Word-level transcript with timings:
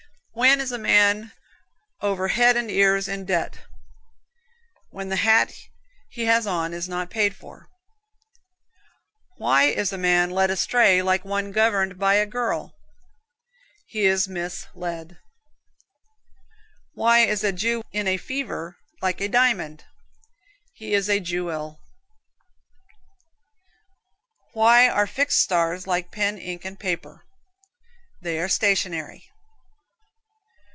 When 0.33 0.61
is 0.61 0.71
a 0.71 0.77
man 0.77 1.33
over 1.99 2.29
head 2.29 2.55
and 2.55 2.71
ears 2.71 3.09
in 3.09 3.25
debt? 3.25 3.65
When 4.89 5.09
the 5.09 5.17
hat 5.17 5.51
he 6.07 6.23
has 6.23 6.47
on 6.47 6.73
is 6.73 6.87
not 6.87 7.09
paid 7.09 7.35
for. 7.35 7.67
Why 9.35 9.63
is 9.65 9.91
a 9.91 9.97
man 9.97 10.29
led 10.29 10.49
astray 10.49 11.01
like 11.01 11.25
one 11.25 11.51
governed 11.51 11.99
by 11.99 12.13
a 12.13 12.25
girl? 12.25 12.73
He 13.87 14.05
is 14.05 14.29
misled 14.29 14.63
(miss 14.63 14.69
led). 14.73 15.17
Why 16.93 17.19
is 17.19 17.43
a 17.43 17.51
Jew 17.51 17.83
in 17.91 18.07
a 18.07 18.15
fever 18.15 18.77
like 19.01 19.19
a 19.19 19.27
diamond? 19.27 19.83
He 20.71 20.93
is 20.93 21.09
a 21.09 21.19
Jew 21.19 21.51
ill 21.51 21.81
(jewel). 24.53 24.53
Why 24.53 24.87
are 24.87 25.05
fixed 25.07 25.41
stars 25.41 25.85
like 25.87 26.09
pen, 26.09 26.37
ink 26.37 26.63
and 26.63 26.79
paper? 26.79 27.25
They 28.21 28.39
are 28.39 28.47
stationary 28.47 29.03
(stationery). 29.23 29.27